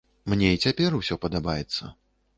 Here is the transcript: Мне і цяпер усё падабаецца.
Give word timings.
Мне 0.31 0.47
і 0.53 0.61
цяпер 0.63 0.97
усё 1.01 1.19
падабаецца. 1.27 1.83